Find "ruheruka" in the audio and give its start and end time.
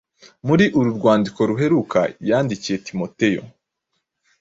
1.49-1.99